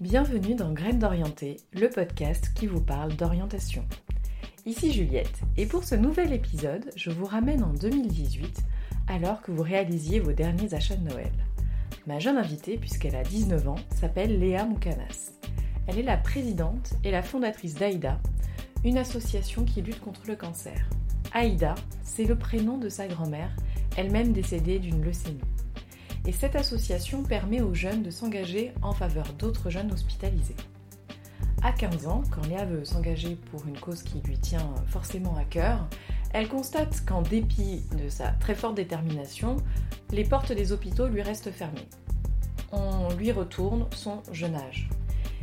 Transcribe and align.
Bienvenue 0.00 0.54
dans 0.54 0.72
Graines 0.72 0.98
d'orienté, 0.98 1.58
le 1.74 1.90
podcast 1.90 2.52
qui 2.54 2.66
vous 2.66 2.80
parle 2.80 3.14
d'orientation. 3.16 3.84
Ici 4.64 4.94
Juliette, 4.94 5.42
et 5.58 5.66
pour 5.66 5.84
ce 5.84 5.94
nouvel 5.94 6.32
épisode, 6.32 6.90
je 6.96 7.10
vous 7.10 7.26
ramène 7.26 7.62
en 7.62 7.74
2018, 7.74 8.62
alors 9.08 9.42
que 9.42 9.52
vous 9.52 9.62
réalisiez 9.62 10.18
vos 10.18 10.32
derniers 10.32 10.72
achats 10.72 10.96
de 10.96 11.06
Noël. 11.06 11.30
Ma 12.06 12.18
jeune 12.18 12.38
invitée, 12.38 12.78
puisqu'elle 12.78 13.14
a 13.14 13.24
19 13.24 13.68
ans, 13.68 13.76
s'appelle 13.94 14.38
Léa 14.38 14.64
Moukanas. 14.64 15.32
Elle 15.86 15.98
est 15.98 16.02
la 16.02 16.16
présidente 16.16 16.94
et 17.04 17.10
la 17.10 17.22
fondatrice 17.22 17.74
d'AIDA, 17.74 18.18
une 18.84 18.96
association 18.96 19.66
qui 19.66 19.82
lutte 19.82 20.00
contre 20.00 20.22
le 20.28 20.36
cancer. 20.36 20.88
Aïda, 21.34 21.74
c'est 22.04 22.24
le 22.24 22.38
prénom 22.38 22.78
de 22.78 22.88
sa 22.88 23.06
grand-mère, 23.06 23.54
elle-même 23.98 24.32
décédée 24.32 24.78
d'une 24.78 25.04
leucémie. 25.04 25.42
Et 26.26 26.32
cette 26.32 26.56
association 26.56 27.22
permet 27.22 27.62
aux 27.62 27.74
jeunes 27.74 28.02
de 28.02 28.10
s'engager 28.10 28.72
en 28.82 28.92
faveur 28.92 29.32
d'autres 29.38 29.70
jeunes 29.70 29.92
hospitalisés. 29.92 30.56
À 31.62 31.72
15 31.72 32.06
ans, 32.06 32.22
quand 32.30 32.46
Léa 32.46 32.64
veut 32.64 32.84
s'engager 32.84 33.36
pour 33.50 33.66
une 33.66 33.78
cause 33.78 34.02
qui 34.02 34.20
lui 34.20 34.38
tient 34.38 34.74
forcément 34.86 35.36
à 35.36 35.44
cœur, 35.44 35.88
elle 36.32 36.48
constate 36.48 37.04
qu'en 37.04 37.22
dépit 37.22 37.82
de 38.02 38.08
sa 38.08 38.28
très 38.28 38.54
forte 38.54 38.76
détermination, 38.76 39.56
les 40.10 40.24
portes 40.24 40.52
des 40.52 40.72
hôpitaux 40.72 41.08
lui 41.08 41.22
restent 41.22 41.50
fermées. 41.50 41.88
On 42.72 43.12
lui 43.14 43.32
retourne 43.32 43.86
son 43.94 44.22
jeune 44.32 44.54
âge. 44.54 44.88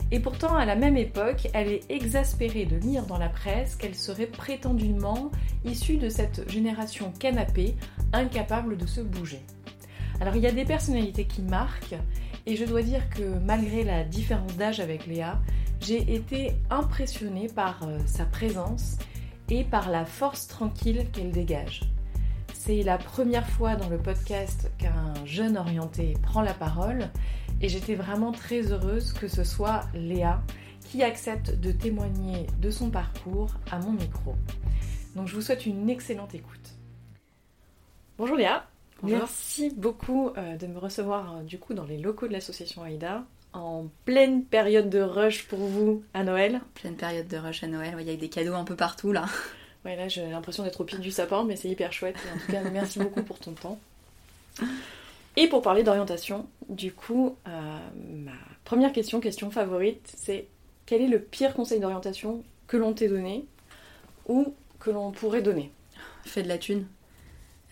Et 0.09 0.20
pourtant, 0.20 0.55
à 0.55 0.66
la 0.66 0.75
même 0.75 0.95
époque, 0.95 1.50
elle 1.53 1.67
est 1.67 1.91
exaspérée 1.91 2.66
de 2.66 2.78
lire 2.78 3.05
dans 3.05 3.17
la 3.17 3.30
presse 3.30 3.75
qu'elle 3.75 3.95
serait 3.95 4.28
prétendument 4.28 5.31
issue 5.66 5.98
de 5.98 6.08
cette 6.08 6.50
génération 6.50 7.12
canapée, 7.20 7.75
incapable 8.14 8.78
de 8.78 8.88
se 8.88 9.02
bouger. 9.02 9.41
Alors 10.20 10.36
il 10.36 10.42
y 10.42 10.48
a 10.48 10.52
des 10.52 10.66
personnalités 10.66 11.26
qui 11.26 11.42
marquent, 11.44 11.96
et 12.48 12.56
je 12.56 12.66
dois 12.66 12.82
dire 12.82 13.08
que 13.10 13.38
malgré 13.40 13.84
la 13.84 14.04
différence 14.04 14.56
d'âge 14.56 14.80
avec 14.80 15.06
Léa, 15.06 15.40
j'ai 15.80 16.16
été 16.16 16.54
impressionnée 16.72 17.48
par 17.48 17.84
euh, 17.84 18.00
sa 18.08 18.26
présence 18.26 18.98
et 19.50 19.64
par 19.64 19.92
la 19.92 20.06
force 20.06 20.48
tranquille 20.48 21.08
qu'elle 21.14 21.32
dégage. 21.32 21.82
C'est 22.54 22.82
la 22.82 22.98
première 22.98 23.48
fois 23.48 23.76
dans 23.76 23.90
le 23.90 23.98
podcast 23.98 24.72
qu'un 24.80 25.14
jeune 25.26 25.56
orienté 25.56 26.16
prend 26.24 26.42
la 26.42 26.54
parole 26.54 27.09
et 27.62 27.70
j'étais 27.70 27.96
vraiment 27.96 28.31
très 28.31 28.72
heureuse 28.72 29.14
que 29.14 29.28
ce 29.28 29.44
soit 29.44 29.81
Léa 29.94 30.42
qui 30.81 31.04
accepte 31.04 31.59
de 31.59 31.72
témoigner 31.72 32.48
de 32.59 32.72
son 32.72 32.90
parcours 32.90 33.54
à 33.72 33.80
mon 33.80 33.92
micro. 33.92 34.36
Donc 35.16 35.28
je 35.28 35.36
vous 35.36 35.42
souhaite 35.42 35.66
une 35.66 35.90
excellente 35.90 36.34
écoute. 36.34 36.76
Bonjour 38.18 38.36
Léa, 38.36 38.66
merci 39.03 39.72
beaucoup 39.76 40.31
euh, 40.38 40.56
de 40.56 40.67
me 40.67 40.78
recevoir 40.78 41.38
euh, 41.38 41.44
du 41.44 41.59
coup 41.59 41.73
dans 41.73 41.86
les 41.86 41.98
locaux 41.98 42.28
de 42.28 42.34
l'association 42.34 42.86
AIDA 42.86 43.23
en 43.53 43.86
pleine 44.06 44.44
période 44.44 44.90
de 44.90 45.00
rush 45.00 45.48
pour 45.48 45.59
vous 45.59 46.03
à 46.14 46.23
Noël. 46.23 46.62
Pleine 46.76 46.95
période 46.95 47.28
de 47.28 47.38
rush 47.38 47.64
à 47.64 47.68
Noël, 47.68 47.95
il 48.00 48.08
y 48.08 48.12
a 48.14 48.16
des 48.16 48.30
cadeaux 48.30 48.53
un 48.53 48.64
peu 48.64 48.75
partout 48.75 49.12
là. 49.12 49.25
Ouais, 49.86 49.95
là 49.95 50.09
j'ai 50.09 50.28
l'impression 50.28 50.64
d'être 50.64 50.81
au 50.81 50.84
pied 50.84 50.98
du 50.98 51.12
sapin, 51.12 51.45
mais 51.45 51.56
c'est 51.56 51.70
hyper 51.70 51.94
chouette. 51.94 52.18
en 52.36 52.40
tout 52.40 52.52
cas, 52.52 52.62
merci 52.73 53.00
beaucoup 53.00 53.23
pour 53.23 53.40
ton 53.40 53.53
temps. 53.53 53.80
Et 55.38 55.48
pour 55.48 55.62
parler 55.62 55.84
d'orientation, 55.84 56.48
du 56.68 56.92
coup, 56.92 57.38
euh, 57.48 57.78
ma 58.09 58.31
première 58.66 58.92
question, 58.92 59.20
question 59.20 59.52
favorite, 59.52 60.12
c'est 60.18 60.48
quel 60.88 61.02
est 61.02 61.08
le 61.08 61.20
pire 61.20 61.53
conseil 61.53 61.80
d'orientation 61.80 62.44
que 62.66 62.75
l'on 62.75 62.94
t'ait 62.94 63.08
donné 63.08 63.45
ou 64.28 64.56
que 64.80 64.90
l'on 64.90 65.12
pourrait 65.12 65.44
donner? 65.44 65.72
Fais 66.25 66.42
de 66.42 66.48
la 66.48 66.58
thune. 66.58 66.88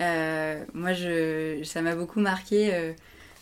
Euh, 0.02 0.64
moi, 0.74 0.92
ça 1.64 1.82
m'a 1.82 1.96
beaucoup 1.96 2.20
marqué 2.20 2.74
euh, 2.74 2.94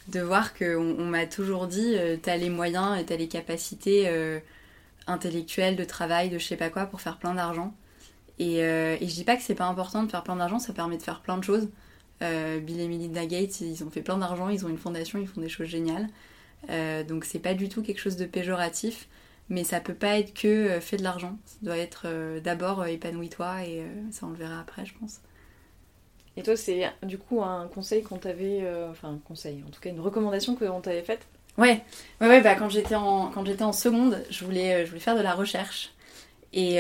de 0.10 0.20
voir 0.22 0.54
qu'on 0.54 0.96
on, 1.00 1.06
m'a 1.06 1.26
toujours 1.26 1.68
dit 1.68 1.96
t'as 2.22 2.38
les 2.38 2.50
moyens 2.50 3.00
et 3.00 3.06
t'as 3.06 3.16
les 3.16 3.28
capacités 3.28 4.10
intellectuelles, 5.08 5.76
de 5.76 5.84
travail, 5.84 6.30
de 6.30 6.38
je 6.38 6.46
sais 6.46 6.58
pas 6.58 6.70
quoi 6.70 6.86
pour 6.86 7.02
faire 7.02 7.18
plein 7.18 7.34
d'argent. 7.34 7.74
Et, 8.40 8.58
et, 8.58 9.08
je 9.08 9.14
dis 9.14 9.24
pas 9.24 9.36
que 9.36 9.44
c'est 9.44 9.56
pas 9.56 9.66
important 9.66 10.04
de 10.04 10.12
faire 10.12 10.24
plein 10.24 10.36
d'argent, 10.36 10.60
ça 10.60 10.74
permet 10.74 10.98
de 10.98 11.04
faire 11.04 11.22
plein 11.22 11.38
de 11.38 11.44
choses. 11.44 11.70
Euh, 12.24 12.60
Bill 12.60 12.80
et 12.80 12.88
Melinda 12.88 13.26
Gates, 13.26 13.62
ils 13.62 13.84
ont 13.84 13.90
fait 13.90 14.02
plein 14.02 14.18
d'argent, 14.18 14.50
ils 14.50 14.66
ont 14.66 14.70
une 14.70 14.78
fondation, 14.78 15.20
ils 15.20 15.28
font 15.28 15.42
des 15.42 15.50
choses 15.50 15.68
géniales. 15.68 16.08
Euh, 16.70 17.04
donc 17.04 17.26
c'est 17.26 17.40
pas 17.40 17.54
du 17.54 17.70
tout 17.70 17.82
quelque 17.82 18.00
chose 18.00 18.16
de 18.16 18.26
péjoratif, 18.26 19.10
mais 19.50 19.64
ça 19.64 19.80
peut 19.82 19.94
pas 19.94 20.20
être 20.20 20.34
que 20.34 20.48
euh, 20.48 20.82
fait 20.82 20.98
de 20.98 21.04
l'argent. 21.04 21.38
Ça 21.46 21.58
doit 21.62 21.78
être 21.78 22.08
d'abord 22.40 22.86
épanouis-toi 22.86 23.66
et 23.66 23.84
ça 24.12 24.26
on 24.26 24.30
le 24.30 24.38
verra 24.38 24.60
après, 24.60 24.86
je 24.86 24.94
pense. 24.98 25.20
Et 26.36 26.44
toi, 26.44 26.56
c'est 26.56 26.92
du 27.04 27.18
coup 27.18 27.44
un 27.44 27.68
conseil 27.68 28.02
qu'on 28.02 28.18
t'avait, 28.18 28.64
enfin 28.90 29.10
un 29.10 29.20
conseil, 29.28 29.64
en 29.68 29.70
tout 29.70 29.80
cas 29.80 29.90
une 29.90 30.00
recommandation 30.00 30.56
que 30.56 30.66
on 30.66 30.82
t'avait 30.82 31.04
faite? 31.04 31.28
Ouais, 31.60 31.84
ouais, 32.20 32.28
ouais, 32.28 32.42
bah 32.42 32.56
quand 32.56 32.70
j'étais 32.70 32.96
en 32.96 33.32
en 33.32 33.72
seconde, 33.72 34.24
je 34.32 34.44
voulais 34.44 34.84
je 34.84 34.90
voulais 34.90 35.00
faire 35.00 35.16
de 35.16 35.22
la 35.22 35.36
recherche 35.36 35.94
et 36.54 36.80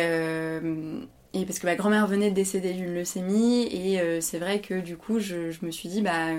et 1.33 1.45
parce 1.45 1.59
que 1.59 1.65
ma 1.65 1.75
grand-mère 1.75 2.05
venait 2.05 2.29
de 2.29 2.35
décéder 2.35 2.73
d'une 2.73 2.93
leucémie, 2.93 3.67
et 3.71 3.99
euh, 3.99 4.21
c'est 4.21 4.37
vrai 4.37 4.61
que 4.61 4.79
du 4.79 4.97
coup, 4.97 5.19
je, 5.19 5.51
me 5.63 5.71
suis 5.71 5.89
dit, 5.89 6.01
bah, 6.01 6.29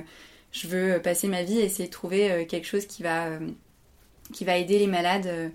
je 0.52 0.68
veux 0.68 1.00
passer 1.02 1.26
ma 1.26 1.42
vie 1.42 1.58
et 1.58 1.64
essayer 1.64 1.88
de 1.88 1.92
trouver 1.92 2.30
euh, 2.30 2.44
quelque 2.44 2.66
chose 2.66 2.86
qui 2.86 3.02
va, 3.02 3.26
euh, 3.26 3.40
qui 4.32 4.44
va 4.44 4.56
aider 4.56 4.78
les 4.78 4.86
malades 4.86 5.52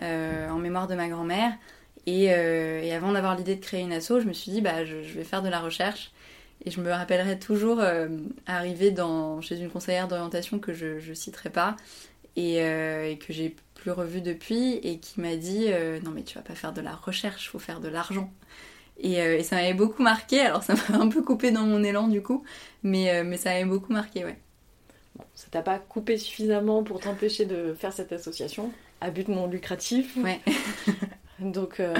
en 0.00 0.58
mémoire 0.58 0.86
de 0.86 0.94
ma 0.94 1.08
grand-mère. 1.08 1.52
Et, 2.06 2.30
avant 2.30 3.12
d'avoir 3.12 3.36
l'idée 3.36 3.56
de 3.56 3.60
créer 3.60 3.80
une 3.82 3.92
asso, 3.92 4.20
je 4.20 4.26
me 4.26 4.32
suis 4.32 4.52
dit, 4.52 4.60
bah, 4.60 4.84
je, 4.84 4.94
vais 4.96 5.24
faire 5.24 5.42
de 5.42 5.48
la 5.48 5.60
recherche. 5.60 6.12
Et 6.64 6.70
je 6.70 6.80
me 6.80 6.90
rappellerai 6.90 7.38
toujours 7.38 7.80
arriver 8.46 8.90
dans, 8.90 9.40
chez 9.40 9.60
une 9.60 9.70
conseillère 9.70 10.08
d'orientation 10.08 10.58
que 10.58 10.72
je 10.72 11.08
ne 11.08 11.14
citerai 11.14 11.50
pas 11.50 11.76
et, 12.34 12.56
et 12.56 13.18
que 13.18 13.32
j'ai 13.32 13.54
plus 13.74 13.92
revue 13.92 14.20
depuis 14.20 14.74
et 14.82 14.98
qui 14.98 15.20
m'a 15.20 15.36
dit 15.36 15.68
non 16.02 16.10
mais 16.10 16.22
tu 16.22 16.34
vas 16.34 16.42
pas 16.42 16.56
faire 16.56 16.72
de 16.72 16.80
la 16.80 16.94
recherche, 16.94 17.50
faut 17.50 17.60
faire 17.60 17.78
de 17.78 17.88
l'argent. 17.88 18.32
Euh, 19.04 19.38
et, 19.38 19.42
ça 19.42 19.56
m'avait 19.56 19.74
beaucoup 19.74 20.02
marqué, 20.02 20.40
alors 20.40 20.62
ça 20.62 20.74
m'a 20.88 20.98
un 20.98 21.08
peu 21.08 21.22
coupé 21.22 21.50
dans 21.50 21.64
mon 21.64 21.82
élan 21.82 22.08
du 22.08 22.22
coup, 22.22 22.44
mais, 22.82 23.10
euh, 23.10 23.24
mais 23.24 23.36
ça 23.36 23.50
m'avait 23.50 23.64
beaucoup 23.64 23.92
marqué, 23.92 24.24
ouais. 24.24 24.38
Bon, 25.16 25.24
ça 25.34 25.48
t'a 25.50 25.62
pas 25.62 25.78
coupé 25.78 26.18
suffisamment 26.18 26.82
pour 26.82 27.00
t'empêcher 27.00 27.46
de 27.46 27.74
faire 27.74 27.92
cette 27.92 28.12
association 28.12 28.70
à 29.00 29.10
but 29.10 29.28
non 29.28 29.46
lucratif. 29.46 30.16
Ouais. 30.16 30.40
Donc, 31.38 31.80
euh, 31.80 31.94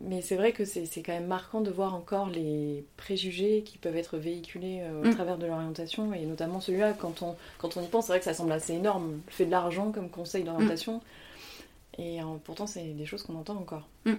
mais 0.00 0.22
c'est 0.22 0.36
vrai 0.36 0.52
que 0.52 0.64
c'est 0.64 0.88
quand 1.04 1.12
même 1.12 1.26
marquant 1.26 1.60
de 1.60 1.70
voir 1.70 1.94
encore 1.94 2.30
les 2.30 2.86
préjugés 2.96 3.62
qui 3.62 3.76
peuvent 3.76 3.96
être 3.96 4.16
véhiculés 4.16 4.82
au 5.02 5.06
mm. 5.06 5.14
travers 5.14 5.36
de 5.36 5.46
l'orientation, 5.46 6.14
et 6.14 6.24
notamment 6.24 6.60
celui-là, 6.60 6.94
quand 6.94 7.22
on, 7.22 7.36
quand 7.58 7.76
on 7.76 7.82
y 7.82 7.86
pense, 7.88 8.06
c'est 8.06 8.12
vrai 8.12 8.18
que 8.18 8.24
ça 8.24 8.34
semble 8.34 8.52
assez 8.52 8.72
énorme, 8.72 9.20
le 9.26 9.32
fait 9.32 9.44
de 9.44 9.50
l'argent 9.50 9.92
comme 9.92 10.08
conseil 10.08 10.42
d'orientation, 10.42 11.02
mm. 11.98 12.00
et 12.00 12.20
pourtant 12.44 12.66
c'est 12.66 12.94
des 12.94 13.04
choses 13.04 13.22
qu'on 13.22 13.36
entend 13.36 13.56
encore. 13.56 13.86
Mm. 14.06 14.14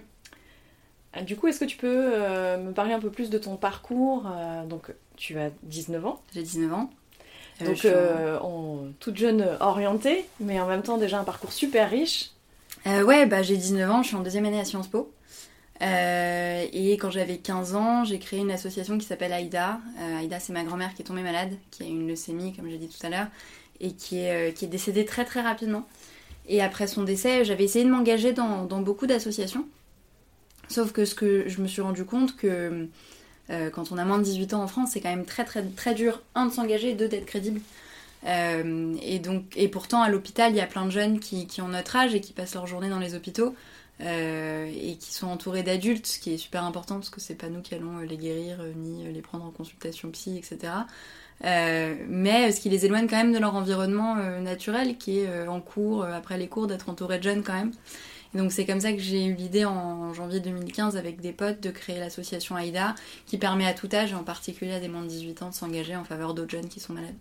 Ah, 1.12 1.22
du 1.22 1.36
coup, 1.36 1.48
est-ce 1.48 1.58
que 1.58 1.64
tu 1.64 1.76
peux 1.76 2.12
euh, 2.14 2.56
me 2.58 2.72
parler 2.72 2.92
un 2.92 3.00
peu 3.00 3.10
plus 3.10 3.30
de 3.30 3.38
ton 3.38 3.56
parcours 3.56 4.26
euh, 4.26 4.64
Donc, 4.64 4.92
tu 5.16 5.38
as 5.38 5.50
19 5.64 6.06
ans. 6.06 6.22
J'ai 6.32 6.42
19 6.42 6.72
ans. 6.72 6.90
Euh, 7.62 8.38
donc, 8.38 8.98
toute 9.00 9.16
jeune 9.16 9.46
orientée, 9.60 10.24
mais 10.38 10.58
en 10.60 10.66
même 10.66 10.82
temps 10.82 10.96
déjà 10.96 11.18
un 11.18 11.24
parcours 11.24 11.52
super 11.52 11.90
riche. 11.90 12.30
Ouais, 12.86 13.26
bah, 13.26 13.42
j'ai 13.42 13.56
19 13.56 13.90
ans, 13.90 14.02
je 14.02 14.08
suis 14.08 14.16
en 14.16 14.22
deuxième 14.22 14.46
année 14.46 14.60
à 14.60 14.64
Sciences 14.64 14.88
Po. 14.88 15.12
et 15.80 16.98
quand 17.00 17.10
j'avais 17.10 17.38
15 17.38 17.74
ans, 17.74 18.04
j'ai 18.04 18.18
créé 18.18 18.40
une 18.40 18.50
association 18.50 18.98
qui 18.98 19.06
s'appelle 19.06 19.32
AIDA. 19.32 19.80
AIDA, 20.20 20.40
c'est 20.40 20.52
ma 20.52 20.64
grand-mère 20.64 20.94
qui 20.94 21.02
est 21.02 21.04
tombée 21.04 21.22
malade, 21.22 21.52
qui 21.70 21.82
a 21.82 21.86
une 21.86 22.08
leucémie, 22.08 22.54
comme 22.54 22.68
j'ai 22.68 22.78
dit 22.78 22.88
tout 22.88 23.06
à 23.06 23.10
l'heure, 23.10 23.28
et 23.80 23.92
qui 23.92 24.18
est, 24.18 24.56
qui 24.56 24.64
est 24.64 24.68
décédée 24.68 25.04
très 25.04 25.24
très 25.24 25.40
rapidement. 25.40 25.86
Et 26.48 26.60
après 26.62 26.86
son 26.86 27.04
décès, 27.04 27.44
j'avais 27.44 27.64
essayé 27.64 27.84
de 27.84 27.90
m'engager 27.90 28.32
dans, 28.32 28.64
dans 28.64 28.80
beaucoup 28.80 29.06
d'associations. 29.06 29.66
Sauf 30.68 30.92
que 30.92 31.04
ce 31.04 31.14
que 31.14 31.48
je 31.48 31.60
me 31.60 31.66
suis 31.66 31.82
rendu 31.82 32.04
compte 32.04 32.36
que 32.36 32.88
euh, 33.50 33.70
quand 33.70 33.90
on 33.90 33.98
a 33.98 34.04
moins 34.04 34.18
de 34.18 34.22
18 34.22 34.54
ans 34.54 34.62
en 34.62 34.68
France, 34.68 34.90
c'est 34.92 35.00
quand 35.00 35.10
même 35.10 35.24
très 35.24 35.44
très 35.44 35.62
très 35.64 35.94
dur, 35.94 36.22
un, 36.34 36.46
de 36.46 36.52
s'engager, 36.52 36.94
deux, 36.94 37.08
d'être 37.08 37.26
crédible. 37.26 37.60
Euh, 38.26 38.94
et, 39.02 39.18
donc, 39.18 39.44
et 39.56 39.68
pourtant, 39.68 40.02
à 40.02 40.08
l'hôpital, 40.08 40.52
il 40.52 40.56
y 40.56 40.60
a 40.60 40.66
plein 40.66 40.84
de 40.84 40.90
jeunes 40.90 41.20
qui, 41.20 41.46
ont 41.60 41.68
notre 41.68 41.96
âge 41.96 42.14
et 42.14 42.20
qui 42.20 42.32
passent 42.32 42.54
leur 42.54 42.66
journée 42.66 42.88
dans 42.88 42.98
les 42.98 43.14
hôpitaux 43.14 43.54
euh, 44.02 44.66
et 44.66 44.96
qui 44.96 45.12
sont 45.12 45.26
entourés 45.26 45.62
d'adultes, 45.62 46.06
ce 46.06 46.18
qui 46.18 46.34
est 46.34 46.38
super 46.38 46.64
important 46.64 46.96
parce 46.96 47.10
que 47.10 47.20
c'est 47.20 47.34
pas 47.34 47.48
nous 47.48 47.60
qui 47.60 47.74
allons 47.74 47.98
les 47.98 48.16
guérir 48.16 48.58
ni 48.76 49.04
les 49.10 49.22
prendre 49.22 49.44
en 49.44 49.50
consultation 49.50 50.10
psy, 50.10 50.36
etc. 50.38 50.72
mais 51.42 52.52
ce 52.52 52.60
qui 52.60 52.68
les 52.68 52.84
éloigne 52.86 53.08
quand 53.08 53.16
même 53.16 53.32
de 53.32 53.38
leur 53.38 53.54
environnement 53.54 54.16
naturel 54.40 54.96
qui 54.96 55.20
est 55.20 55.48
en 55.48 55.60
cours, 55.60 56.04
après 56.04 56.38
les 56.38 56.48
cours, 56.48 56.66
d'être 56.66 56.88
entouré 56.88 57.18
de 57.18 57.24
jeunes 57.24 57.42
quand 57.42 57.54
même 57.54 57.72
donc 58.34 58.52
c'est 58.52 58.64
comme 58.64 58.80
ça 58.80 58.92
que 58.92 59.00
j'ai 59.00 59.24
eu 59.24 59.34
l'idée 59.34 59.64
en 59.64 60.12
janvier 60.14 60.40
2015 60.40 60.96
avec 60.96 61.20
des 61.20 61.32
potes 61.32 61.60
de 61.60 61.70
créer 61.70 61.98
l'association 61.98 62.56
AIDA 62.56 62.94
qui 63.26 63.38
permet 63.38 63.66
à 63.66 63.74
tout 63.74 63.88
âge, 63.92 64.12
et 64.12 64.14
en 64.14 64.22
particulier 64.22 64.72
à 64.72 64.80
des 64.80 64.88
moins 64.88 65.02
de 65.02 65.08
18 65.08 65.42
ans, 65.42 65.48
de 65.48 65.54
s'engager 65.54 65.96
en 65.96 66.04
faveur 66.04 66.34
d'autres 66.34 66.50
jeunes 66.50 66.68
qui 66.68 66.80
sont 66.80 66.92
malades. 66.92 67.16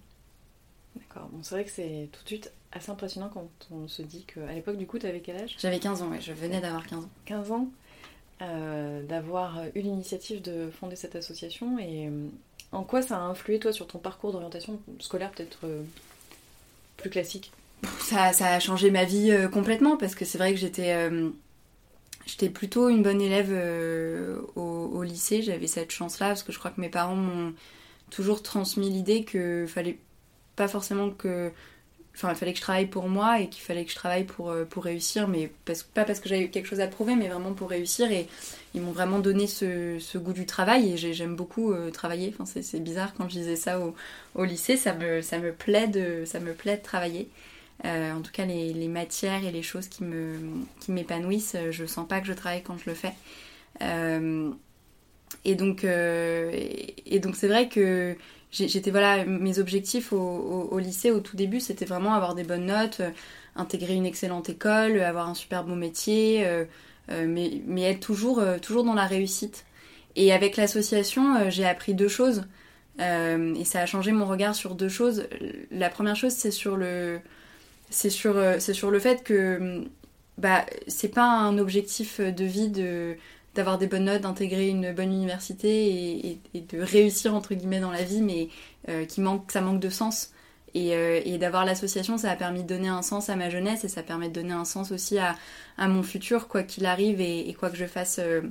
D'accord, 0.99 1.29
bon, 1.31 1.39
c'est 1.43 1.55
vrai 1.55 1.65
que 1.65 1.71
c'est 1.71 2.09
tout 2.11 2.23
de 2.23 2.27
suite 2.27 2.51
assez 2.71 2.91
impressionnant 2.91 3.29
quand 3.33 3.49
on 3.71 3.87
se 3.87 4.01
dit 4.01 4.25
qu'à 4.25 4.53
l'époque 4.53 4.77
du 4.77 4.85
coup 4.85 4.99
tu 4.99 5.05
avais 5.07 5.21
quel 5.21 5.37
âge? 5.37 5.55
J'avais 5.57 5.79
15 5.79 6.03
ans, 6.03 6.09
ouais, 6.09 6.21
je 6.21 6.33
venais 6.33 6.61
d'avoir 6.61 6.85
15 6.85 7.05
ans. 7.05 7.09
15 7.25 7.51
ans. 7.51 7.67
Euh, 8.41 9.03
D'avoir 9.03 9.65
eu 9.75 9.81
l'initiative 9.81 10.41
de 10.41 10.69
fonder 10.71 10.95
cette 10.95 11.15
association 11.17 11.77
et 11.77 12.07
euh, 12.07 12.27
en 12.71 12.83
quoi 12.83 13.01
ça 13.01 13.17
a 13.17 13.19
influé 13.19 13.59
toi 13.59 13.73
sur 13.73 13.85
ton 13.85 13.97
parcours 13.99 14.31
d'orientation 14.31 14.79
scolaire 14.99 15.31
peut-être 15.31 15.59
euh, 15.65 15.83
plus 16.95 17.09
classique? 17.09 17.51
Ça, 17.99 18.31
ça, 18.31 18.53
a 18.53 18.59
changé 18.61 18.91
ma 18.91 19.03
vie 19.03 19.35
complètement 19.51 19.97
parce 19.97 20.15
que 20.15 20.23
c'est 20.23 20.37
vrai 20.37 20.53
que 20.53 20.59
j'étais 20.59 21.09
j'étais 22.25 22.49
plutôt 22.49 22.89
une 22.89 23.03
bonne 23.03 23.21
élève 23.21 23.51
au, 24.55 24.61
au, 24.61 25.03
lycée. 25.03 25.41
J'avais 25.41 25.67
cette 25.67 25.91
chance-là 25.91 26.27
parce 26.27 26.43
que 26.43 26.51
je 26.51 26.59
crois 26.59 26.71
que 26.71 26.81
mes 26.81 26.89
parents 26.89 27.15
m'ont 27.15 27.53
toujours 28.09 28.43
transmis 28.43 28.89
l'idée 28.89 29.23
que 29.23 29.65
fallait 29.65 29.97
pas 30.59 30.67
forcément 30.67 31.09
que 31.09 31.53
enfin 32.13 32.33
il 32.33 32.35
fallait 32.35 32.51
que 32.51 32.57
je 32.57 32.63
travaille 32.63 32.87
pour 32.87 33.07
moi 33.07 33.39
et 33.39 33.47
qu'il 33.47 33.63
fallait 33.63 33.85
que 33.85 33.91
je 33.91 33.95
travaille 33.95 34.25
pour, 34.25 34.49
euh, 34.49 34.65
pour 34.65 34.83
réussir 34.83 35.29
mais 35.29 35.49
parce, 35.63 35.83
pas 35.83 36.03
parce 36.03 36.19
que 36.19 36.27
j'avais 36.27 36.49
quelque 36.49 36.65
chose 36.65 36.81
à 36.81 36.87
prouver 36.87 37.15
mais 37.15 37.29
vraiment 37.29 37.53
pour 37.53 37.69
réussir 37.69 38.11
et 38.11 38.27
ils 38.73 38.81
m'ont 38.81 38.91
vraiment 38.91 39.19
donné 39.19 39.47
ce, 39.47 40.17
goût 40.17 40.33
du 40.33 40.45
travail 40.45 40.91
et 40.91 40.97
j'aime 40.97 41.37
beaucoup 41.37 41.71
euh, 41.71 41.91
travailler. 41.91 42.35
Enfin 42.37 42.43
c'est 42.61 42.83
bizarre 42.83 43.13
quand 43.13 43.29
je 43.29 43.35
disais 43.35 43.55
ça 43.55 43.79
au, 43.79 44.43
lycée 44.43 44.75
ça 44.75 44.93
me, 44.93 45.21
ça 45.21 45.39
me 45.39 45.53
plaît 45.53 45.87
de 45.87 46.25
ça 46.25 46.41
me 46.41 46.51
plaît 46.51 46.75
de 46.75 46.83
travailler. 46.83 47.29
Euh, 47.85 48.11
en 48.11 48.21
tout 48.21 48.33
cas 48.33 48.43
les, 48.43 48.87
matières 48.89 49.45
et 49.45 49.51
les 49.51 49.63
choses 49.63 49.87
qui 49.87 50.03
me 50.03 50.35
qui 50.81 50.91
m'épanouissent 50.91 51.55
je 51.71 51.85
sens 51.85 52.05
pas 52.05 52.19
que 52.19 52.27
je 52.27 52.33
travaille 52.33 52.63
quand 52.63 52.77
je 52.77 52.89
le 52.89 52.95
fais. 52.95 53.13
Et 55.45 55.55
donc 55.55 55.85
et 55.85 57.19
donc 57.21 57.37
c'est 57.37 57.47
vrai 57.47 57.69
que 57.69 58.17
j'étais 58.51 58.91
voilà 58.91 59.25
mes 59.25 59.59
objectifs 59.59 60.11
au, 60.11 60.79
lycée 60.79 61.11
au 61.11 61.19
tout 61.19 61.35
début 61.35 61.59
c'était 61.59 61.85
vraiment 61.85 62.13
avoir 62.13 62.33
des 62.35 62.43
bonnes 62.43 62.65
notes 62.65 62.99
euh, 62.99 63.11
intégrer 63.55 63.93
une 63.93 64.05
excellente 64.05 64.49
école 64.49 64.99
avoir 65.01 65.29
un 65.29 65.35
super 65.35 65.63
beau 65.63 65.75
métier 65.75 66.47
euh, 66.47 66.65
euh, 67.11 67.25
mais, 67.27 67.61
mais 67.67 67.83
être 67.83 67.99
toujours 67.99 68.41
toujours 68.61 68.83
dans 68.83 68.93
la 68.93 69.05
réussite. 69.05 69.65
Et 70.15 70.31
avec 70.31 70.57
l'association 70.57 71.49
j'ai 71.49 71.65
appris 71.65 71.93
deux 71.93 72.07
choses 72.07 72.43
et 72.99 73.65
ça 73.65 73.79
a 73.79 73.85
changé 73.85 74.11
mon 74.11 74.25
regard 74.25 74.53
sur 74.53 74.75
deux 74.75 74.89
choses. 74.89 75.27
La 75.71 75.89
première 75.89 76.15
chose 76.15 76.33
c'est 76.33 76.51
sur 76.51 76.75
le 76.77 77.19
c'est 77.89 78.09
sur 78.09 78.35
c'est 78.59 78.73
sur 78.73 78.91
le 78.91 78.99
fait 78.99 79.23
que 79.23 79.85
bah 80.37 80.65
c'est 80.87 81.07
pas 81.09 81.25
un 81.25 81.57
objectif 81.57 82.19
de 82.19 82.45
vie 82.45 82.69
de 82.69 83.15
d'avoir 83.59 83.77
des 83.77 83.87
bonnes 83.87 84.05
notes, 84.05 84.21
d'intégrer 84.21 84.69
une 84.69 84.93
bonne 84.93 85.11
université 85.11 86.39
et, 86.53 86.61
de 86.61 86.81
réussir 86.81 87.35
entre 87.35 87.53
guillemets 87.53 87.81
dans 87.81 87.91
la 87.91 88.03
vie, 88.03 88.21
mais 88.21 88.47
euh, 88.87 89.03
qui 89.05 89.19
manque, 89.19 89.51
ça 89.51 89.59
manque 89.59 89.81
de 89.81 89.89
sens. 89.89 90.31
Euh, 90.77 91.19
et, 91.25 91.37
d'avoir 91.37 91.65
l'association, 91.65 92.17
ça 92.17 92.31
a 92.31 92.37
permis 92.37 92.63
de 92.63 92.67
donner 92.69 92.87
un 92.87 93.01
sens 93.01 93.29
à 93.29 93.35
ma 93.35 93.49
jeunesse 93.49 93.83
et 93.83 93.89
ça 93.89 94.01
permet 94.01 94.29
de 94.29 94.33
donner 94.33 94.53
un 94.53 94.63
sens 94.63 94.93
aussi 94.93 95.17
à, 95.19 95.35
mon 95.77 96.03
futur, 96.03 96.47
quoi 96.47 96.63
qu'il 96.63 96.85
arrive 96.85 97.19
et, 97.19 97.53
quoi 97.59 97.69
que 97.69 97.75
je 97.75 97.85
fasse 97.85 98.19
euh, 98.19 98.41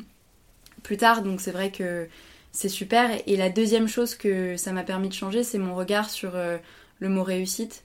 plus 0.83 0.99
tard. 0.99 1.23
Donc 1.23 1.41
c'est 1.41 1.53
vrai 1.53 1.71
que 1.71 2.07
c'est 2.53 2.69
super. 2.69 3.11
Et 3.27 3.37
la 3.39 3.49
deuxième 3.49 3.89
chose 3.89 4.15
que 4.15 4.59
ça 4.59 4.73
m'a 4.73 4.83
permis 4.83 5.09
de 5.09 5.15
changer, 5.15 5.43
c'est 5.43 5.59
mon 5.59 5.75
regard 5.75 6.11
sur 6.11 6.33
le 6.99 7.09
mot 7.09 7.23
réussite. 7.23 7.83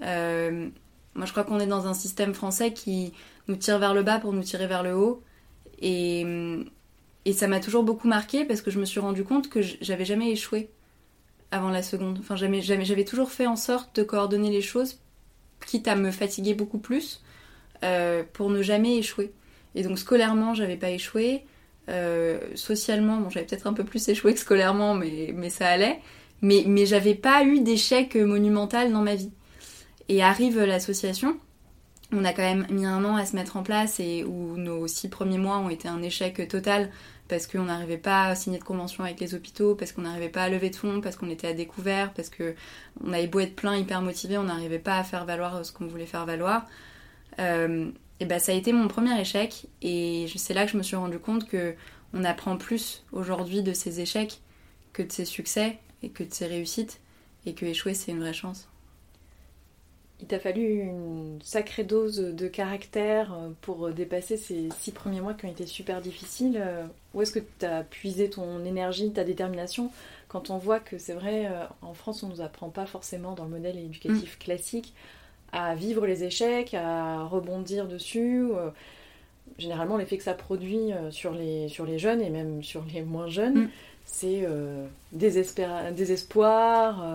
moi 0.00 0.10
je 1.24 1.30
crois 1.30 1.44
qu'on 1.44 1.60
est 1.60 1.68
dans 1.68 1.86
un 1.86 1.94
système 1.94 2.34
français 2.34 2.72
qui 2.72 3.12
nous 3.46 3.54
tire 3.54 3.78
vers 3.78 3.94
le 3.94 4.02
bas 4.02 4.18
pour 4.18 4.32
nous 4.32 4.42
tirer 4.42 4.66
vers 4.66 4.82
le 4.82 4.96
haut. 4.96 5.22
Et, 5.80 6.26
ça 7.32 7.48
m'a 7.48 7.60
toujours 7.60 7.84
beaucoup 7.84 8.08
marqué 8.08 8.44
parce 8.44 8.60
que 8.60 8.70
je 8.70 8.78
me 8.78 8.84
suis 8.84 9.00
rendu 9.00 9.24
compte 9.24 9.48
que 9.48 9.60
j'avais 9.62 10.04
jamais 10.04 10.30
échoué 10.30 10.70
avant 11.50 11.70
la 11.70 11.82
seconde. 11.82 12.18
Enfin, 12.20 12.36
j'avais 12.36 13.04
toujours 13.04 13.30
fait 13.30 13.46
en 13.46 13.56
sorte 13.56 13.96
de 13.96 14.02
coordonner 14.02 14.50
les 14.50 14.60
choses, 14.60 15.00
quitte 15.66 15.88
à 15.88 15.96
me 15.96 16.10
fatiguer 16.10 16.54
beaucoup 16.54 16.78
plus, 16.78 17.22
euh, 17.82 18.22
pour 18.32 18.50
ne 18.50 18.62
jamais 18.62 18.98
échouer. 18.98 19.32
Et 19.74 19.82
donc 19.82 19.98
scolairement, 19.98 20.54
j'avais 20.54 20.76
pas 20.76 20.90
échoué. 20.90 21.44
Euh, 21.88 22.38
socialement, 22.54 23.18
bon, 23.18 23.30
j'avais 23.30 23.46
peut-être 23.46 23.66
un 23.66 23.72
peu 23.72 23.84
plus 23.84 24.08
échoué 24.08 24.34
que 24.34 24.40
scolairement, 24.40 24.94
mais, 24.94 25.32
mais 25.34 25.50
ça 25.50 25.68
allait. 25.68 26.00
Mais, 26.42 26.64
mais 26.66 26.86
j'avais 26.86 27.14
pas 27.14 27.44
eu 27.44 27.60
d'échec 27.60 28.16
monumental 28.16 28.92
dans 28.92 29.02
ma 29.02 29.14
vie. 29.14 29.32
Et 30.08 30.22
arrive 30.22 30.62
l'association, 30.62 31.38
on 32.12 32.24
a 32.24 32.32
quand 32.32 32.42
même 32.42 32.66
mis 32.70 32.86
un 32.86 33.04
an 33.04 33.16
à 33.16 33.26
se 33.26 33.34
mettre 33.34 33.56
en 33.56 33.62
place 33.62 33.98
et 34.00 34.24
où 34.24 34.56
nos 34.56 34.86
six 34.86 35.08
premiers 35.08 35.38
mois 35.38 35.58
ont 35.58 35.70
été 35.70 35.88
un 35.88 36.02
échec 36.02 36.46
total 36.48 36.90
parce 37.28 37.46
qu'on 37.46 37.64
n'arrivait 37.64 37.98
pas 37.98 38.24
à 38.24 38.34
signer 38.34 38.58
de 38.58 38.64
convention 38.64 39.02
avec 39.02 39.18
les 39.18 39.34
hôpitaux, 39.34 39.74
parce 39.74 39.92
qu'on 39.92 40.02
n'arrivait 40.02 40.28
pas 40.28 40.42
à 40.42 40.48
lever 40.48 40.68
de 40.70 40.76
fonds, 40.76 41.00
parce 41.00 41.16
qu'on 41.16 41.30
était 41.30 41.48
à 41.48 41.52
découvert, 41.54 42.12
parce 42.12 42.28
que 42.28 42.54
on 43.02 43.12
avait 43.12 43.26
beau 43.26 43.40
être 43.40 43.56
plein, 43.56 43.76
hyper 43.76 44.02
motivé, 44.02 44.36
on 44.36 44.44
n'arrivait 44.44 44.78
pas 44.78 44.98
à 44.98 45.04
faire 45.04 45.24
valoir 45.24 45.64
ce 45.64 45.72
qu'on 45.72 45.86
voulait 45.86 46.06
faire 46.06 46.26
valoir. 46.26 46.66
Euh, 47.38 47.90
et 48.20 48.26
ben 48.26 48.38
ça 48.38 48.52
a 48.52 48.54
été 48.54 48.72
mon 48.72 48.88
premier 48.88 49.18
échec 49.20 49.66
et 49.82 50.26
c'est 50.36 50.54
là 50.54 50.66
que 50.66 50.72
je 50.72 50.76
me 50.76 50.82
suis 50.82 50.96
rendu 50.96 51.18
compte 51.18 51.48
que 51.48 51.74
on 52.12 52.22
apprend 52.22 52.56
plus 52.56 53.04
aujourd'hui 53.10 53.62
de 53.62 53.72
ces 53.72 54.00
échecs 54.00 54.40
que 54.92 55.02
de 55.02 55.10
ses 55.10 55.24
succès 55.24 55.78
et 56.02 56.10
que 56.10 56.22
de 56.22 56.32
ses 56.32 56.46
réussites 56.46 57.00
et 57.44 57.54
que 57.54 57.66
échouer 57.66 57.94
c'est 57.94 58.12
une 58.12 58.20
vraie 58.20 58.32
chance 58.32 58.68
il 60.20 60.26
t'a 60.26 60.38
fallu 60.38 60.80
une 60.80 61.38
sacrée 61.42 61.82
dose 61.84 62.18
de 62.18 62.46
caractère 62.46 63.34
euh, 63.34 63.50
pour 63.62 63.90
dépasser 63.90 64.36
ces 64.36 64.68
six 64.78 64.92
premiers 64.92 65.20
mois 65.20 65.34
qui 65.34 65.44
ont 65.46 65.50
été 65.50 65.66
super 65.66 66.00
difficiles. 66.00 66.60
Euh, 66.64 66.86
où 67.14 67.22
est-ce 67.22 67.32
que 67.32 67.40
tu 67.58 67.66
as 67.66 67.82
puisé 67.82 68.30
ton 68.30 68.64
énergie, 68.64 69.12
ta 69.12 69.24
détermination 69.24 69.90
quand 70.28 70.50
on 70.50 70.58
voit 70.58 70.80
que 70.80 70.98
c'est 70.98 71.12
vrai, 71.12 71.46
euh, 71.46 71.64
en 71.80 71.94
France, 71.94 72.24
on 72.24 72.28
ne 72.28 72.32
nous 72.32 72.40
apprend 72.40 72.68
pas 72.68 72.86
forcément 72.86 73.34
dans 73.34 73.44
le 73.44 73.50
modèle 73.50 73.78
éducatif 73.78 74.36
mm. 74.36 74.42
classique 74.42 74.92
à 75.52 75.76
vivre 75.76 76.06
les 76.06 76.24
échecs, 76.24 76.74
à 76.74 77.22
rebondir 77.22 77.86
dessus. 77.86 78.48
Généralement, 79.58 79.96
l'effet 79.96 80.16
que 80.16 80.24
ça 80.24 80.34
produit 80.34 80.90
sur 81.10 81.32
les, 81.32 81.68
sur 81.68 81.86
les 81.86 82.00
jeunes 82.00 82.20
et 82.20 82.30
même 82.30 82.64
sur 82.64 82.84
les 82.92 83.02
moins 83.02 83.28
jeunes, 83.28 83.66
mm. 83.66 83.70
c'est 84.04 84.48
désespoir, 85.12 87.06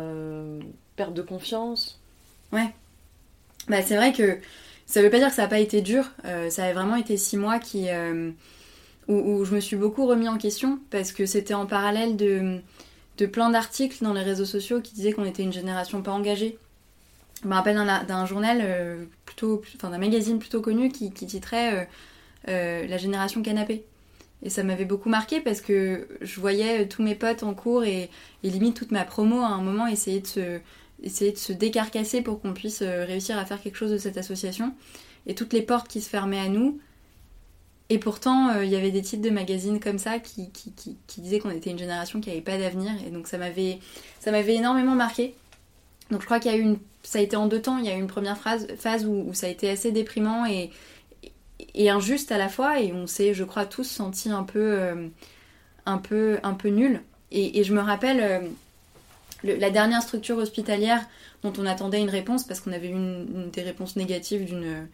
perte 0.96 1.14
de 1.14 1.22
confiance. 1.22 2.00
Ouais, 2.54 2.74
bah, 3.70 3.84
c'est 3.84 3.96
vrai 3.96 4.12
que 4.12 4.40
ça 4.88 5.04
veut 5.04 5.12
pas 5.12 5.20
dire 5.20 5.30
que 5.30 5.36
ça 5.36 5.44
n'a 5.44 5.48
pas 5.48 5.60
été 5.60 5.82
dur. 5.82 6.06
Euh, 6.26 6.50
ça 6.50 6.66
a 6.66 6.74
vraiment 6.74 6.96
été 6.96 7.16
six 7.16 7.38
mois 7.38 7.60
qui, 7.60 7.90
euh, 7.90 8.32
où, 9.08 9.46
je 9.46 9.54
me 9.54 9.60
suis 9.60 9.76
beaucoup 9.76 10.08
remis 10.08 10.28
en 10.28 10.38
question 10.38 10.80
parce 10.90 11.12
que 11.12 11.28
c'était 11.28 11.54
en 11.54 11.68
parallèle 11.68 12.18
de, 12.18 12.60
de 13.18 13.26
plein 13.28 13.52
d'articles 13.52 14.04
dans 14.04 14.14
les 14.14 14.24
réseaux 14.24 14.46
sociaux 14.46 14.82
qui 14.82 14.96
disaient 14.96 15.14
qu'on 15.14 15.26
était 15.26 15.44
une 15.44 15.54
génération 15.54 16.02
pas 16.02 16.12
engagée. 16.12 16.58
Je 17.44 17.48
me 17.48 17.54
rappelle 17.54 17.78
d'un 18.08 18.26
journal 18.26 18.60
euh, 18.62 19.06
plutôt, 19.26 19.62
enfin 19.76 19.92
d'un 19.92 20.00
magazine 20.00 20.40
plutôt 20.40 20.62
connu 20.62 20.90
qui, 20.90 21.12
qui 21.12 21.28
titrait 21.28 21.88
La 22.48 22.98
génération 22.98 23.44
canapé. 23.44 23.86
Et 24.42 24.50
ça 24.50 24.64
m'avait 24.64 24.86
beaucoup 24.86 25.10
marqué 25.10 25.42
parce 25.42 25.62
que 25.62 26.08
je 26.22 26.40
voyais 26.40 26.88
tous 26.88 27.04
mes 27.04 27.14
potes 27.14 27.44
en 27.44 27.54
cours 27.54 27.84
et, 27.84 28.10
et 28.44 28.50
limite 28.50 28.76
toute 28.76 28.92
ma 28.92 29.04
promo 29.04 29.42
à 29.42 29.50
un 29.50 29.62
moment 29.62 29.86
essayer 29.86 30.22
de 30.22 30.28
se, 30.28 30.60
essayer 31.04 31.32
de 31.32 31.38
se 31.38 31.54
décarcasser 31.54 32.22
pour 32.22 32.42
qu'on 32.42 32.54
puisse 32.54 32.82
euh, 32.82 33.06
réussir 33.06 33.38
à 33.38 33.46
faire 33.46 33.62
quelque 33.62 33.78
chose 33.78 33.92
de 33.92 33.98
cette 33.98 34.18
association. 34.18 34.74
Et 35.26 35.36
toutes 35.36 35.54
les 35.54 35.62
portes 35.62 35.88
qui 35.88 36.02
se 36.02 36.10
fermaient 36.10 36.40
à 36.40 36.50
nous. 36.50 36.80
Et 37.90 37.98
pourtant, 37.98 38.50
euh, 38.50 38.66
il 38.66 38.72
y 38.72 38.76
avait 38.76 38.92
des 38.92 39.02
titres 39.02 39.24
de 39.24 39.30
magazines 39.30 39.80
comme 39.80 39.98
ça 39.98 40.20
qui, 40.20 40.52
qui, 40.52 40.74
qui, 41.08 41.22
disaient 41.22 41.40
qu'on 41.40 41.50
était 41.50 41.72
une 41.72 41.80
génération 41.80 42.22
qui 42.22 42.30
n'avait 42.30 42.42
pas 42.42 42.58
d'avenir. 42.58 42.92
Et 43.06 43.10
donc 43.10 43.28
ça 43.28 43.38
m'avait, 43.38 43.80
énormément 44.26 44.96
marqué. 44.96 45.36
Donc 46.12 46.22
je 46.22 46.26
crois 46.26 46.40
qu'il 46.40 46.52
y 46.52 46.54
a 46.54 46.58
eu 46.58 46.62
une... 46.62 46.78
Ça 47.02 47.20
a 47.20 47.22
été 47.22 47.36
en 47.36 47.48
deux 47.48 47.62
temps. 47.62 47.78
Il 47.78 47.86
y 47.86 47.90
a 47.90 47.96
eu 47.96 48.00
une 48.00 48.08
première 48.08 48.38
phase, 48.38 48.68
où, 49.08 49.34
ça 49.34 49.48
a 49.48 49.50
été 49.50 49.70
assez 49.70 49.92
déprimant 49.92 50.46
et, 50.46 50.70
et 51.74 51.90
injuste 51.90 52.32
à 52.32 52.38
la 52.38 52.50
fois. 52.50 52.80
Et 52.82 52.94
on 52.94 53.08
s'est, 53.08 53.34
je 53.34 53.44
crois, 53.44 53.66
tous 53.66 53.86
sentis 53.86 54.30
un 54.30 54.44
peu, 54.44 54.60
euh, 54.60 55.08
un 55.86 55.98
peu, 55.98 56.40
un 56.44 56.54
peu 56.54 56.70
nuls. 56.70 57.02
Et, 57.32 57.60
et 57.60 57.64
je 57.64 57.74
me 57.74 57.82
rappelle 57.82 58.52
la 59.44 59.70
dernière 59.70 60.02
structure 60.02 60.38
hospitalière 60.38 61.02
dont 61.44 61.54
on 61.58 61.66
attendait 61.66 62.02
une 62.02 62.10
réponse, 62.10 62.44
parce 62.44 62.60
qu'on 62.60 62.72
avait 62.74 62.90
eu 62.90 63.50
des 63.52 63.62
réponses 63.62 63.96
négatives 63.96 64.46
d'une 64.46 64.88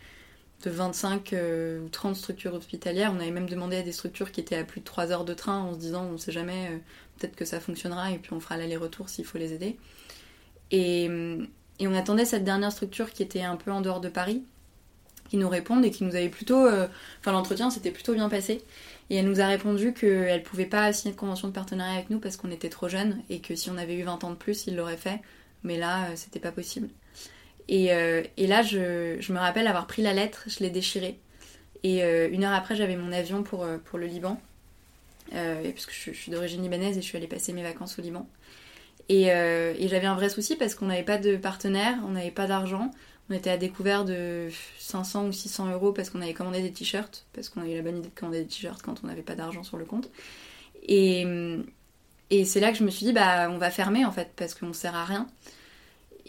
de 0.63 0.69
25 0.69 1.33
euh, 1.33 1.79
ou 1.81 1.89
30 1.89 2.15
structures 2.15 2.53
hospitalières. 2.53 3.11
On 3.15 3.19
avait 3.19 3.31
même 3.31 3.49
demandé 3.49 3.77
à 3.77 3.81
des 3.81 3.91
structures 3.91 4.31
qui 4.31 4.39
étaient 4.39 4.57
à 4.57 4.63
plus 4.63 4.79
de 4.79 4.85
3 4.85 5.11
heures 5.11 5.25
de 5.25 5.33
train 5.33 5.59
en 5.59 5.73
se 5.73 5.79
disant 5.79 6.05
on 6.05 6.17
sait 6.17 6.31
jamais, 6.31 6.69
euh, 6.69 6.77
peut-être 7.17 7.35
que 7.35 7.45
ça 7.45 7.59
fonctionnera 7.59 8.11
et 8.11 8.17
puis 8.17 8.33
on 8.33 8.39
fera 8.39 8.57
l'aller-retour 8.57 9.09
s'il 9.09 9.25
faut 9.25 9.37
les 9.37 9.53
aider. 9.53 9.77
Et, 10.71 11.09
on 11.81 11.93
attendait 11.93 12.25
cette 12.25 12.43
dernière 12.43 12.71
structure 12.71 13.11
qui 13.11 13.21
était 13.21 13.41
un 13.41 13.57
peu 13.57 13.71
en 13.71 13.81
dehors 13.81 13.99
de 13.99 14.09
Paris, 14.09 14.43
qui 15.29 15.37
nous 15.37 15.49
répondent 15.49 15.85
et 15.85 15.91
qui 15.91 16.03
nous 16.03 16.15
avait 16.15 16.29
plutôt. 16.29 16.65
Euh, 16.65 16.87
enfin, 17.19 17.31
l'entretien 17.31 17.69
s'était 17.69 17.91
plutôt 17.91 18.13
bien 18.13 18.29
passé. 18.29 18.61
Et 19.09 19.17
elle 19.17 19.25
nous 19.25 19.39
a 19.39 19.47
répondu 19.47 19.93
qu'elle 19.93 20.41
pouvait 20.41 20.65
pas 20.65 20.91
signer 20.91 21.13
de 21.13 21.19
convention 21.19 21.47
de 21.47 21.53
partenariat 21.53 21.93
avec 21.93 22.09
nous 22.09 22.19
parce 22.19 22.37
qu'on 22.37 22.51
était 22.51 22.69
trop 22.69 22.89
jeunes 22.89 23.21
et 23.29 23.39
que 23.39 23.55
si 23.55 23.69
on 23.69 23.77
avait 23.77 23.95
eu 23.95 24.03
20 24.03 24.23
ans 24.23 24.31
de 24.31 24.35
plus, 24.35 24.65
il 24.67 24.75
l'aurait 24.75 24.97
fait. 24.97 25.21
Mais 25.63 25.77
là, 25.77 26.05
euh, 26.05 26.13
c'était 26.15 26.39
pas 26.39 26.51
possible. 26.51 26.89
Et, 27.67 27.93
euh, 27.93 28.23
et 28.37 28.47
là, 28.47 28.61
je, 28.61 29.17
je, 29.19 29.33
me 29.33 29.39
rappelle 29.39 29.67
avoir 29.67 29.87
pris 29.87 30.01
la 30.01 30.13
lettre, 30.13 30.45
je 30.47 30.59
l'ai 30.59 30.69
déchirée. 30.69 31.19
Et 31.83 32.03
euh, 32.03 32.29
une 32.31 32.43
heure 32.43 32.53
après, 32.53 32.75
j'avais 32.75 32.95
mon 32.95 33.11
avion 33.11 33.43
pour, 33.43 33.65
pour 33.85 33.99
le 33.99 34.07
Liban. 34.07 34.39
puisque 35.73 35.93
je, 35.93 36.11
je 36.11 36.17
suis 36.17 36.31
d'origine 36.31 36.63
libanaise 36.63 36.97
et 36.97 37.01
je 37.01 37.05
suis 37.05 37.17
allée 37.17 37.27
passer 37.27 37.53
mes 37.53 37.63
vacances 37.63 37.99
au 37.99 38.01
Liban. 38.01 38.27
Et, 39.07 39.25
et 39.25 39.87
j'avais 39.87 40.07
un 40.07 40.15
vrai 40.15 40.29
souci 40.29 40.55
parce 40.55 40.73
qu'on 40.73 40.87
n'avait 40.87 41.03
pas 41.03 41.19
de 41.19 41.35
partenaire, 41.35 41.95
on 42.07 42.11
n'avait 42.11 42.31
pas 42.31 42.47
d'argent. 42.47 42.89
On 43.29 43.33
était 43.33 43.49
à 43.49 43.57
découvert 43.57 44.05
de 44.05 44.49
500 44.79 45.27
ou 45.27 45.31
600 45.31 45.71
euros 45.71 45.91
parce 45.91 46.09
qu'on 46.09 46.21
avait 46.21 46.33
commandé 46.33 46.61
des 46.61 46.71
t-shirts, 46.71 47.25
parce 47.33 47.49
qu'on 47.49 47.61
a 47.61 47.67
eu 47.67 47.75
la 47.75 47.81
bonne 47.81 47.97
idée 47.97 48.09
de 48.09 48.19
commander 48.19 48.41
des 48.41 48.47
t-shirts 48.47 48.81
quand 48.83 49.01
on 49.03 49.07
n'avait 49.07 49.23
pas 49.23 49.35
d'argent 49.35 49.63
sur 49.63 49.77
le 49.77 49.85
compte. 49.85 50.09
Et, 50.83 51.25
et 52.29 52.45
c'est 52.45 52.59
là 52.59 52.71
que 52.71 52.77
je 52.77 52.83
me 52.83 52.91
suis 52.91 53.07
dit, 53.07 53.13
bah, 53.13 53.49
on 53.49 53.57
va 53.57 53.71
fermer 53.71 54.05
en 54.05 54.11
fait, 54.11 54.31
parce 54.35 54.53
qu'on 54.53 54.73
sert 54.73 54.95
à 54.95 55.05
rien. 55.05 55.27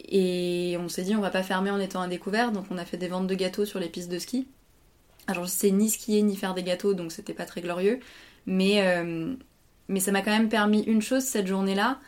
Et 0.09 0.77
on 0.79 0.89
s'est 0.89 1.03
dit, 1.03 1.15
on 1.15 1.21
va 1.21 1.29
pas 1.31 1.43
fermer 1.43 1.71
en 1.71 1.79
étant 1.79 2.01
à 2.01 2.07
découvert, 2.07 2.51
donc 2.51 2.65
on 2.69 2.77
a 2.77 2.85
fait 2.85 2.97
des 2.97 3.07
ventes 3.07 3.27
de 3.27 3.35
gâteaux 3.35 3.65
sur 3.65 3.79
les 3.79 3.89
pistes 3.89 4.09
de 4.09 4.19
ski. 4.19 4.47
Alors 5.27 5.45
je 5.45 5.49
sais 5.49 5.71
ni 5.71 5.89
skier 5.89 6.21
ni 6.21 6.35
faire 6.35 6.53
des 6.53 6.63
gâteaux, 6.63 6.93
donc 6.93 7.11
c'était 7.11 7.33
pas 7.33 7.45
très 7.45 7.61
glorieux. 7.61 7.99
Mais, 8.45 8.87
euh, 8.87 9.35
mais 9.89 9.99
ça 9.99 10.11
m'a 10.11 10.21
quand 10.21 10.31
même 10.31 10.49
permis 10.49 10.81
une 10.83 11.01
chose 11.01 11.23
cette 11.23 11.47
journée-là, 11.47 11.99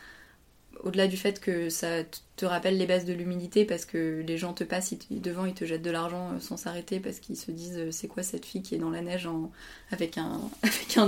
au-delà 0.83 1.07
du 1.07 1.17
fait 1.17 1.39
que 1.39 1.69
ça 1.69 2.03
te 2.35 2.45
rappelle 2.45 2.77
les 2.77 2.85
bases 2.85 3.05
de 3.05 3.13
l'humilité 3.13 3.65
parce 3.65 3.85
que 3.85 4.23
les 4.25 4.37
gens 4.37 4.53
te 4.53 4.63
passent 4.63 4.93
devant, 5.11 5.45
ils 5.45 5.53
te 5.53 5.65
jettent 5.65 5.81
de 5.81 5.91
l'argent 5.91 6.31
euh, 6.31 6.39
sans 6.39 6.57
s'arrêter 6.57 6.99
parce 6.99 7.19
qu'ils 7.19 7.37
se 7.37 7.51
disent 7.51 7.77
euh, 7.77 7.91
c'est 7.91 8.07
quoi 8.07 8.23
cette 8.23 8.45
fille 8.45 8.61
qui 8.61 8.75
est 8.75 8.79
dans 8.79 8.89
la 8.89 9.01
neige 9.01 9.27
avec, 9.91 10.17
un, 10.17 10.41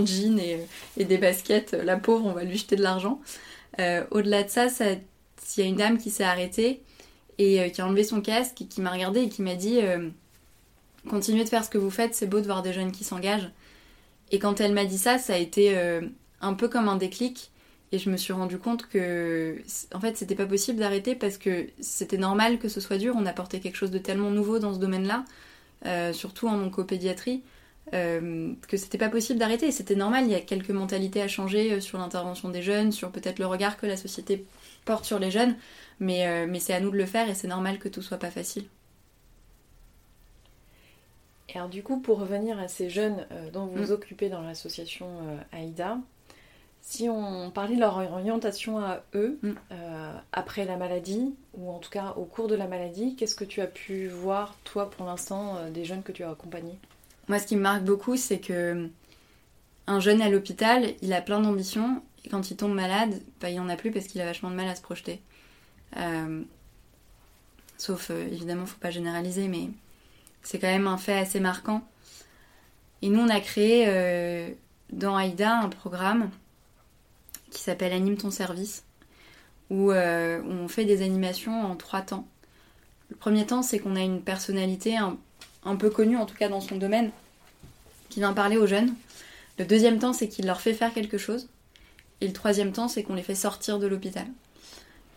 jean 0.06 0.38
et, 0.40 0.60
et, 0.98 1.06
des 1.06 1.18
baskets, 1.18 1.74
la 1.74 1.98
pauvre, 1.98 2.26
on 2.26 2.34
va 2.34 2.44
lui 2.44 2.58
jeter 2.58 2.76
de 2.76 2.84
l'argent. 2.84 3.22
au-delà 4.12 4.44
de 4.44 4.50
ça, 4.50 4.68
il 4.68 5.64
y 5.64 5.66
a 5.66 5.66
une 5.66 5.78
dame 5.78 5.98
qui 5.98 6.10
s'est 6.10 6.24
arrêtée 6.24 6.82
et 7.38 7.72
qui 7.72 7.82
a 7.82 7.88
enlevé 7.88 8.04
son 8.04 8.22
casque 8.22 8.62
et 8.62 8.66
qui 8.66 8.82
m'a 8.82 8.92
regardé 8.92 9.22
et 9.22 9.30
qui 9.30 9.42
m'a 9.42 9.56
dit 9.56 9.80
continuez 11.10 11.44
de 11.44 11.50
faire 11.50 11.64
ce 11.64 11.70
que 11.70 11.78
vous 11.78 11.90
faites, 11.90 12.14
c'est 12.14 12.28
beau 12.28 12.40
de 12.40 12.46
voir 12.46 12.62
des 12.62 12.74
jeunes 12.74 12.92
qui 12.92 13.04
s'engagent. 13.04 13.50
Et 14.32 14.40
quand 14.40 14.62
elle 14.62 14.74
m'a 14.74 14.86
dit 14.86 14.98
ça, 14.98 15.18
ça 15.18 15.34
a 15.34 15.38
été 15.38 15.78
euh, 15.78 16.02
un 16.42 16.54
peu 16.54 16.68
comme 16.70 16.88
un 16.88 16.96
déclic. 16.96 17.52
Et 17.92 18.00
je 18.00 18.10
me 18.10 18.18
suis 18.18 18.32
rendu 18.32 18.58
compte 18.58 18.88
que, 18.88 19.62
en 19.94 20.00
fait, 20.00 20.16
c'était 20.16 20.36
pas 20.36 20.46
possible 20.46 20.80
d'arrêter 20.80 21.14
parce 21.14 21.38
que 21.38 21.68
c'était 21.80 22.18
normal 22.18 22.58
que 22.58 22.70
ce 22.70 22.80
soit 22.80 22.98
dur. 22.98 23.16
On 23.18 23.26
apportait 23.26 23.60
quelque 23.60 23.76
chose 23.76 23.92
de 23.92 23.98
tellement 23.98 24.32
nouveau 24.32 24.60
dans 24.60 24.74
ce 24.74 24.80
domaine-là, 24.80 25.26
euh, 25.86 26.14
surtout 26.14 26.48
en 26.48 26.58
oncopédiatrie, 26.62 27.44
euh, 27.94 28.54
que 28.70 28.78
c'était 28.78 28.98
pas 28.98 29.10
possible 29.10 29.40
d'arrêter. 29.40 29.68
Et 29.68 29.72
c'était 29.72 29.96
normal. 29.96 30.24
Il 30.26 30.32
y 30.32 30.36
a 30.36 30.42
quelques 30.42 30.70
mentalités 30.70 31.22
à 31.22 31.28
changer 31.28 31.82
sur 31.82 31.98
l'intervention 31.98 32.50
des 32.50 32.62
jeunes, 32.62 32.94
sur 32.94 33.12
peut-être 33.12 33.40
le 33.40 33.46
regard 33.46 33.76
que 33.76 33.86
la 33.86 33.98
société 33.98 34.46
porte 34.86 35.04
sur 35.04 35.20
les 35.20 35.32
jeunes. 35.32 35.56
Mais, 36.00 36.48
mais 36.48 36.60
c'est 36.60 36.74
à 36.74 36.80
nous 36.80 36.92
de 36.92 36.98
le 36.98 37.06
faire 37.06 37.30
et 37.30 37.36
c'est 37.36 37.48
normal 37.48 37.78
que 37.78 37.90
tout 37.90 38.02
soit 38.02 38.18
pas 38.18 38.32
facile. 38.32 38.64
Et 41.54 41.58
alors 41.58 41.70
du 41.70 41.84
coup, 41.84 42.00
pour 42.00 42.20
revenir 42.20 42.60
à 42.60 42.68
ces 42.68 42.90
jeunes 42.90 43.26
euh, 43.32 43.50
dont 43.52 43.66
vous 43.66 43.84
vous 43.84 43.92
mm. 43.92 43.96
occupez 43.96 44.30
dans 44.30 44.42
l'association 44.42 45.08
euh, 45.28 45.58
AIDA, 45.58 45.98
si 46.82 47.10
on 47.10 47.52
parlait 47.52 47.76
de 47.76 47.80
leur 47.80 47.98
orientation 47.98 48.80
à 48.80 49.04
eux 49.16 49.40
mm. 49.42 49.52
euh, 49.72 50.14
après 50.32 50.66
la 50.66 50.78
maladie, 50.78 51.34
ou 51.54 51.72
en 51.72 51.80
tout 51.80 51.90
cas 51.90 52.14
au 52.18 52.26
cours 52.26 52.48
de 52.48 52.56
la 52.56 52.68
maladie, 52.68 53.16
qu'est-ce 53.16 53.36
que 53.36 53.44
tu 53.46 53.62
as 53.62 53.68
pu 53.68 54.08
voir, 54.08 54.56
toi, 54.64 54.90
pour 54.90 55.06
l'instant, 55.06 55.70
des 55.70 55.86
jeunes 55.86 56.04
que 56.04 56.12
tu 56.12 56.24
as 56.24 56.30
accompagnés? 56.30 56.78
Moi, 57.28 57.40
ce 57.40 57.48
qui 57.48 57.56
me 57.56 57.62
marque 57.62 57.84
beaucoup, 57.84 58.18
c'est 58.18 58.40
que 58.40 58.90
un 59.88 60.00
jeune 60.00 60.22
à 60.22 60.30
l'hôpital, 60.30 60.86
il 61.02 61.14
a 61.14 61.22
plein 61.22 61.40
d'ambitions, 61.40 62.02
et 62.26 62.30
quand 62.30 62.52
il 62.52 62.58
tombe 62.58 62.74
malade, 62.74 63.22
bah, 63.40 63.50
il 63.50 63.54
n'y 63.54 63.60
en 63.60 63.70
a 63.70 63.76
plus 63.76 63.92
parce 63.92 64.08
qu'il 64.08 64.22
a 64.22 64.26
vachement 64.26 64.50
de 64.50 64.56
mal 64.56 64.68
à 64.68 64.76
se 64.76 64.82
projeter. 64.82 65.22
sauf, 67.78 68.10
évidemment, 68.10 68.66
faut 68.66 68.80
pas 68.80 68.92
généraliser, 68.92 69.48
mais 69.48 69.70
c'est 70.44 70.60
quand 70.60 70.68
même 70.68 70.88
un 70.88 70.98
fait 70.98 71.18
assez 71.18 71.40
marquant. 71.40 71.84
Et 73.02 73.10
nous, 73.10 73.20
on 73.20 73.30
a 73.30 73.40
créé 73.40 73.86
euh, 73.88 74.50
dans 74.92 75.18
AIDA 75.18 75.60
un 75.60 75.70
programme 75.70 76.30
qui 77.52 77.62
s'appelle 77.62 77.94
Anime 77.94 78.18
ton 78.18 78.32
service, 78.32 78.84
où, 79.70 79.92
euh, 79.92 80.42
on 80.44 80.68
fait 80.68 80.86
des 80.86 81.04
animations 81.04 81.62
en 81.64 81.76
trois 81.76 82.02
temps. 82.02 82.28
Le 83.10 83.16
premier 83.16 83.46
temps, 83.46 83.62
c'est 83.62 83.80
qu'on 83.80 83.96
a 83.96 84.02
une 84.02 84.22
personnalité 84.22 84.98
un, 84.98 85.76
peu 85.76 85.90
connue, 85.90 86.18
en 86.18 86.26
tout 86.26 86.36
cas 86.36 86.50
dans 86.50 86.62
son 86.62 86.78
domaine, 86.78 87.12
qui 88.10 88.20
vient 88.20 88.34
parler 88.34 88.58
aux 88.58 88.68
jeunes. 88.68 88.94
Le 89.60 89.66
deuxième 89.66 90.00
temps, 90.00 90.14
c'est 90.14 90.28
qu'il 90.28 90.46
leur 90.46 90.62
fait 90.62 90.74
faire 90.74 90.94
quelque 90.94 91.18
chose. 91.18 91.50
Et 92.22 92.28
le 92.28 92.34
troisième 92.34 92.72
temps, 92.72 92.88
c'est 92.88 93.04
qu'on 93.04 93.16
les 93.16 93.24
fait 93.24 93.36
sortir 93.36 93.80
de 93.80 93.88
l'hôpital. 93.88 94.26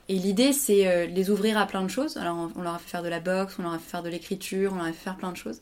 Et 0.08 0.16
l'idée, 0.16 0.52
c'est 0.52 0.86
euh, 0.86 1.06
les 1.06 1.30
ouvrir 1.30 1.56
à 1.56 1.66
plein 1.66 1.82
de 1.82 1.88
choses. 1.88 2.16
Alors, 2.16 2.50
on 2.56 2.62
leur 2.62 2.74
a 2.74 2.78
fait 2.78 2.90
faire 2.90 3.02
de 3.02 3.08
la 3.08 3.20
boxe, 3.20 3.54
on 3.58 3.62
leur 3.62 3.72
a 3.72 3.78
fait 3.78 3.90
faire 3.90 4.02
de 4.02 4.08
l'écriture, 4.08 4.72
on 4.72 4.76
leur 4.76 4.86
a 4.86 4.92
fait 4.92 5.04
faire 5.04 5.16
plein 5.16 5.32
de 5.32 5.36
choses. 5.36 5.60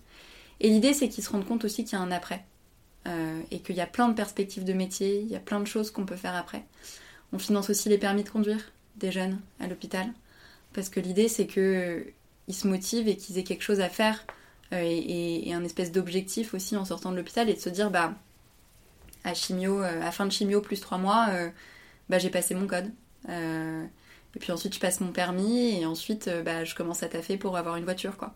Et 0.61 0.69
l'idée, 0.69 0.95
c'est 0.95 1.09
qu'ils 1.09 1.23
se 1.23 1.31
rendent 1.31 1.47
compte 1.47 1.65
aussi 1.65 1.85
qu'il 1.85 1.99
y 1.99 2.01
a 2.01 2.05
un 2.05 2.11
après. 2.11 2.45
Euh, 3.07 3.41
et 3.51 3.59
qu'il 3.61 3.75
y 3.75 3.81
a 3.81 3.87
plein 3.87 4.09
de 4.09 4.15
perspectives 4.15 4.65
de 4.65 4.73
métier, 4.73 5.21
il 5.21 5.29
y 5.29 5.37
a 5.37 5.41
plein 5.41 5.59
de 5.59 5.67
choses 5.67 5.91
qu'on 5.91 6.07
peut 6.07 6.17
faire 6.17 6.37
après. 6.37 6.65
On 7.33 7.39
finance 7.39 7.71
aussi 7.71 7.89
les 7.89 7.99
permis 7.99 8.23
de 8.23 8.29
conduire 8.29 8.61
des 8.97 9.11
jeunes 9.11 9.41
à 9.59 9.67
l'hôpital. 9.67 10.07
Parce 10.73 10.89
que 10.89 11.01
l'idée, 11.01 11.29
c'est 11.29 11.47
qu'ils 11.47 11.63
euh, 11.63 12.05
se 12.49 12.69
motivent 12.69 13.09
et 13.09 13.17
qu'ils 13.17 13.39
aient 13.39 13.45
quelque 13.45 13.63
chose 13.63 13.81
à 13.81 13.89
faire. 13.89 14.25
et, 14.73 15.53
un 15.53 15.65
espèce 15.65 15.93
d'objectif 15.93 16.55
aussi 16.55 16.77
en 16.77 16.85
sortant 16.85 17.11
de 17.11 17.17
l'hôpital 17.17 17.51
et 17.51 17.55
de 17.55 17.61
se 17.61 17.69
dire, 17.69 17.91
bah, 17.91 18.15
à 19.25 19.35
chimio, 19.35 19.81
à 19.81 20.11
fin 20.13 20.27
de 20.27 20.33
chimio 20.33 20.61
plus 20.61 20.81
trois 20.81 20.99
mois, 20.99 21.29
bah, 22.09 22.19
j'ai 22.19 22.31
passé 22.31 22.55
mon 22.55 22.67
code. 22.67 22.91
Et 24.35 24.39
puis 24.39 24.53
ensuite, 24.53 24.75
je 24.75 24.81
passe 24.81 25.01
mon 25.01 25.13
permis 25.13 25.79
et 25.79 25.87
ensuite, 25.87 26.29
euh, 26.29 26.43
bah, 26.43 26.65
je 26.65 26.75
commence 26.75 27.03
à 27.03 27.09
taffer 27.09 27.37
pour 27.37 27.57
avoir 27.57 27.77
une 27.77 27.85
voiture, 27.85 28.17
quoi. 28.17 28.35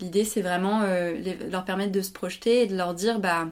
L'idée, 0.00 0.24
c'est 0.24 0.42
vraiment 0.42 0.82
euh, 0.82 1.14
leur 1.50 1.64
permettre 1.64 1.92
de 1.92 2.00
se 2.00 2.10
projeter 2.10 2.62
et 2.62 2.66
de 2.66 2.76
leur 2.76 2.94
dire, 2.94 3.20
bah, 3.20 3.48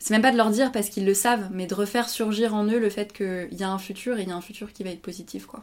c'est 0.00 0.14
même 0.14 0.22
pas 0.22 0.32
de 0.32 0.38
leur 0.38 0.50
dire 0.50 0.72
parce 0.72 0.88
qu'ils 0.88 1.04
le 1.04 1.12
savent, 1.12 1.50
mais 1.52 1.66
de 1.66 1.74
refaire 1.74 2.08
surgir 2.08 2.54
en 2.54 2.64
eux 2.64 2.78
le 2.78 2.88
fait 2.88 3.12
qu'il 3.12 3.52
y 3.52 3.62
a 3.62 3.70
un 3.70 3.78
futur 3.78 4.18
et 4.18 4.22
il 4.22 4.28
y 4.28 4.32
a 4.32 4.34
un 4.34 4.40
futur 4.40 4.72
qui 4.72 4.82
va 4.82 4.90
être 4.90 5.02
positif, 5.02 5.46
quoi. 5.46 5.62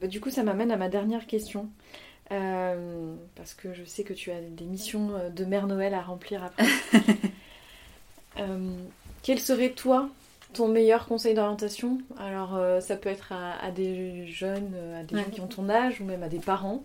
Bah, 0.00 0.08
du 0.08 0.20
coup, 0.20 0.30
ça 0.30 0.42
m'amène 0.42 0.72
à 0.72 0.76
ma 0.76 0.88
dernière 0.88 1.26
question. 1.26 1.68
Euh, 2.30 3.14
parce 3.36 3.54
que 3.54 3.72
je 3.72 3.84
sais 3.84 4.02
que 4.04 4.12
tu 4.12 4.32
as 4.32 4.40
des 4.40 4.64
missions 4.64 5.12
de 5.34 5.44
Mère 5.44 5.66
Noël 5.66 5.94
à 5.94 6.02
remplir 6.02 6.42
après. 6.44 6.66
quel 9.22 9.38
serait 9.38 9.70
toi 9.70 10.10
ton 10.52 10.68
meilleur 10.68 11.06
conseil 11.06 11.34
d'orientation? 11.34 11.98
Alors, 12.18 12.56
euh, 12.56 12.80
ça 12.80 12.96
peut 12.96 13.08
être 13.08 13.32
à, 13.32 13.70
des 13.70 14.26
jeunes, 14.26 14.74
à 14.98 15.04
des 15.04 15.16
gens 15.16 15.30
qui 15.30 15.40
ont 15.40 15.46
ton 15.46 15.68
âge, 15.68 16.00
ou 16.00 16.04
même 16.04 16.24
à 16.24 16.28
des 16.28 16.40
parents. 16.40 16.84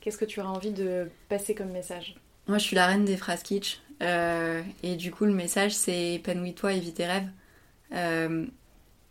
Qu'est-ce 0.00 0.18
que 0.18 0.24
tu 0.24 0.40
auras 0.40 0.50
envie 0.50 0.72
de 0.72 1.10
passer 1.28 1.54
comme 1.54 1.70
message? 1.70 2.16
Moi, 2.48 2.58
je 2.58 2.64
suis 2.64 2.76
la 2.76 2.86
reine 2.86 3.04
des 3.04 3.16
phrases 3.16 3.42
kitsch. 3.42 3.80
Euh, 4.02 4.62
et 4.82 4.96
du 4.96 5.10
coup, 5.12 5.24
le 5.24 5.32
message, 5.32 5.74
c'est 5.74 6.14
épanouis-toi 6.14 6.72
et 6.74 6.80
vis 6.80 6.92
tes 6.92 7.06
rêves. 7.06 7.28
Euh, 7.92 8.46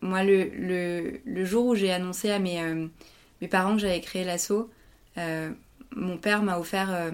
moi, 0.00 0.22
le, 0.22 0.44
le, 0.44 1.20
le, 1.24 1.44
jour 1.44 1.66
où 1.66 1.74
j'ai 1.74 1.92
annoncé 1.92 2.30
à 2.30 2.38
mes, 2.38 2.60
mes 3.40 3.48
parents 3.48 3.74
que 3.74 3.80
j'avais 3.80 4.00
créé 4.00 4.24
l'assaut, 4.24 4.70
mon 5.16 6.16
père 6.18 6.42
m'a 6.42 6.58
offert... 6.58 7.12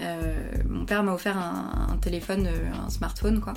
offert 0.00 1.38
un, 1.38 1.96
téléphone, 2.02 2.48
un 2.74 2.90
smartphone, 2.90 3.40
quoi. 3.40 3.54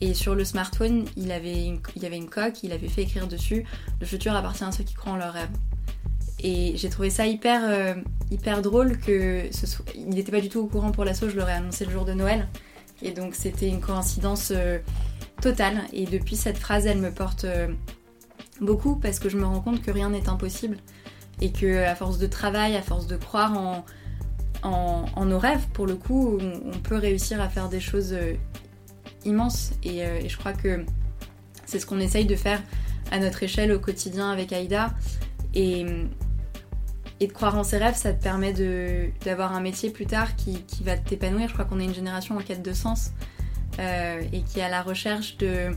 Et 0.00 0.14
sur 0.14 0.34
le 0.34 0.44
smartphone, 0.44 1.06
il, 1.16 1.32
avait 1.32 1.66
il 1.96 2.02
y 2.02 2.06
avait 2.06 2.16
une 2.16 2.30
coque, 2.30 2.62
il 2.62 2.72
avait 2.72 2.88
fait 2.88 3.02
écrire 3.02 3.26
dessus 3.26 3.64
Le 4.00 4.06
futur 4.06 4.34
appartient 4.34 4.64
à 4.64 4.70
ceux 4.70 4.84
qui 4.84 4.94
croient 4.94 5.12
en 5.12 5.16
leurs 5.16 5.32
rêves. 5.32 5.50
Et 6.40 6.76
j'ai 6.76 6.88
trouvé 6.88 7.10
ça 7.10 7.26
hyper, 7.26 7.62
euh, 7.64 7.94
hyper 8.30 8.62
drôle 8.62 8.98
que 8.98 9.48
n'était 9.96 10.30
pas 10.30 10.40
du 10.40 10.48
tout 10.48 10.60
au 10.60 10.66
courant 10.66 10.92
pour 10.92 11.04
l'assaut, 11.04 11.28
je 11.28 11.36
l'aurais 11.36 11.54
annoncé 11.54 11.84
le 11.84 11.90
jour 11.90 12.04
de 12.04 12.12
Noël. 12.12 12.48
Et 13.02 13.12
donc 13.12 13.34
c'était 13.34 13.68
une 13.68 13.80
coïncidence 13.80 14.52
euh, 14.54 14.78
totale. 15.40 15.82
Et 15.92 16.04
depuis 16.04 16.36
cette 16.36 16.58
phrase, 16.58 16.86
elle 16.86 16.98
me 16.98 17.10
porte 17.10 17.44
euh, 17.44 17.68
beaucoup 18.60 18.96
parce 18.96 19.18
que 19.18 19.28
je 19.28 19.36
me 19.36 19.44
rends 19.44 19.60
compte 19.60 19.82
que 19.82 19.90
rien 19.90 20.10
n'est 20.10 20.28
impossible. 20.28 20.78
Et 21.40 21.52
que 21.52 21.84
à 21.84 21.94
force 21.94 22.18
de 22.18 22.26
travail, 22.26 22.76
à 22.76 22.82
force 22.82 23.06
de 23.06 23.16
croire 23.16 23.56
en, 23.56 23.84
en, 24.64 25.24
nos 25.24 25.38
rêves, 25.38 25.66
pour 25.72 25.86
le 25.86 25.94
coup, 25.94 26.38
on, 26.40 26.78
peut 26.80 26.96
réussir 26.96 27.40
à 27.40 27.48
faire 27.48 27.68
des 27.68 27.78
choses 27.78 28.12
immense 29.24 29.72
euh, 29.86 30.20
et, 30.20 30.28
je 30.28 30.36
crois 30.36 30.52
que 30.52 30.84
c'est 31.66 31.78
ce 31.78 31.86
qu'on 31.86 32.00
essaye 32.00 32.24
de 32.24 32.36
faire 32.36 32.62
à 33.10 33.18
notre 33.18 33.42
échelle 33.42 33.72
au 33.72 33.78
quotidien 33.78 34.30
avec 34.30 34.52
Aïda. 34.52 34.94
Et, 35.54 35.86
et 37.20 37.26
de 37.26 37.32
croire 37.32 37.56
en 37.56 37.64
ses 37.64 37.78
rêves, 37.78 37.96
ça 37.96 38.12
te 38.12 38.22
permet 38.22 38.52
d'avoir 39.24 39.52
un 39.52 39.60
métier 39.60 39.90
plus 39.90 40.06
tard 40.06 40.36
qui, 40.36 40.62
qui 40.62 40.84
va 40.84 40.96
t'épanouir. 40.96 41.48
Je 41.48 41.52
crois 41.52 41.64
qu'on 41.64 41.80
est 41.80 41.84
une 41.84 41.94
génération 41.94 42.36
en 42.36 42.40
quête 42.40 42.62
de 42.62 42.72
sens 42.72 43.10
euh, 43.80 44.20
et 44.32 44.42
qui 44.42 44.60
est 44.60 44.62
à 44.62 44.68
la 44.68 44.82
recherche 44.82 45.36
de, 45.38 45.70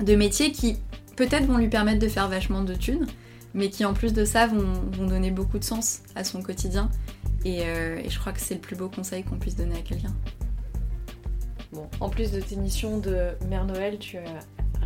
de 0.00 0.14
métiers 0.14 0.52
qui 0.52 0.76
peut-être 1.16 1.46
vont 1.46 1.58
lui 1.58 1.68
permettre 1.68 1.98
de 1.98 2.08
faire 2.08 2.28
vachement 2.28 2.62
de 2.62 2.74
thunes, 2.74 3.06
mais 3.54 3.68
qui 3.68 3.84
en 3.84 3.94
plus 3.94 4.12
de 4.12 4.24
ça 4.24 4.46
vont, 4.46 4.72
vont 4.92 5.06
donner 5.06 5.32
beaucoup 5.32 5.58
de 5.58 5.64
sens 5.64 6.00
à 6.14 6.22
son 6.22 6.42
quotidien. 6.42 6.88
Et, 7.44 7.62
euh, 7.62 8.00
je 8.08 8.18
crois 8.18 8.32
que 8.32 8.40
c'est 8.40 8.54
le 8.54 8.60
plus 8.60 8.76
beau 8.76 8.88
conseil 8.88 9.24
qu'on 9.24 9.38
puisse 9.38 9.56
donner 9.56 9.76
à 9.76 9.82
quelqu'un. 9.82 10.14
Bon, 11.72 11.88
en 12.00 12.08
plus 12.08 12.30
de 12.30 12.40
tes 12.40 12.56
missions 12.56 12.98
de 12.98 13.30
Mère 13.48 13.64
Noël, 13.64 13.98
tu 13.98 14.18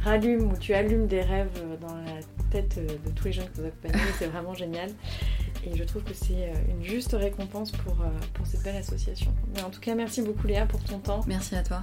rallumes 0.02 0.50
ou 0.50 0.56
tu 0.56 0.74
allumes 0.74 1.06
des 1.06 1.20
rêves 1.20 1.62
dans 1.80 1.94
la 1.94 2.20
tête 2.50 2.78
de 2.78 3.10
tous 3.10 3.26
les 3.26 3.32
jeunes 3.32 3.48
que 3.54 3.60
vous 3.60 3.66
accompagnez. 3.66 4.04
C'est 4.18 4.26
vraiment 4.26 4.54
génial. 4.54 4.90
Et 5.64 5.76
je 5.76 5.84
trouve 5.84 6.02
que 6.02 6.14
c'est 6.14 6.48
euh, 6.48 6.54
une 6.70 6.82
juste 6.84 7.12
récompense 7.12 7.70
pour, 7.70 8.00
euh, 8.00 8.08
pour 8.34 8.46
cette 8.46 8.62
belle 8.62 8.76
association. 8.76 9.32
Mais 9.54 9.62
en 9.62 9.70
tout 9.70 9.80
cas, 9.80 9.94
merci 9.94 10.22
beaucoup 10.22 10.46
Léa 10.46 10.66
pour 10.66 10.82
ton 10.82 10.98
temps. 10.98 11.20
Merci 11.26 11.54
à 11.54 11.62
toi. 11.62 11.82